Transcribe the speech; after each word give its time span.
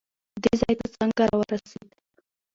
دې 0.43 0.53
ځای 0.61 0.75
ته 0.79 0.87
څنګه 0.95 1.23
راورسېد؟ 1.31 1.89